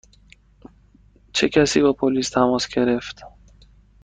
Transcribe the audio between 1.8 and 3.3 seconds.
با پلیس تماس گرفت؟